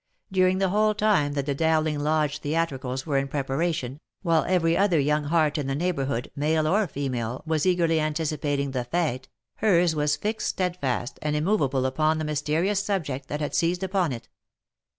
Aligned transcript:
During 0.31 0.57
the 0.57 0.69
whole 0.69 0.95
time 0.95 1.33
that 1.33 1.45
the 1.45 1.53
Dowling 1.53 1.99
Lodge 1.99 2.39
theatricals 2.39 3.05
were 3.05 3.19
in 3.19 3.27
preparation, 3.27 3.99
while 4.23 4.43
every 4.47 4.75
other 4.75 4.99
young 4.99 5.25
heart 5.25 5.59
in 5.59 5.67
the 5.67 5.75
neighbourhood, 5.75 6.31
male 6.35 6.65
or 6.65 6.87
female, 6.87 7.43
was 7.45 7.67
eagerly 7.67 7.99
anti 7.99 8.23
cipating 8.23 8.71
the 8.71 8.83
fete, 8.83 9.29
hers 9.57 9.95
was 9.95 10.15
fixed 10.15 10.47
steadfast 10.49 11.19
and 11.21 11.35
immoveable 11.35 11.85
upon 11.85 12.17
the 12.17 12.25
mysterious 12.25 12.83
subject 12.83 13.27
that 13.27 13.41
had 13.41 13.53
seized 13.53 13.83
upon 13.83 14.11
it. 14.11 14.27